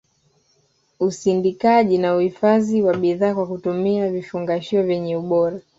usindikaji 0.99 1.97
na 1.97 2.15
uhifadhi 2.15 2.81
wa 2.81 2.93
bidhaa 2.97 3.35
kwa 3.35 3.47
kutumia 3.47 4.11
vifungashio 4.11 4.83
vyenye 4.83 5.17
ubora 5.17 5.59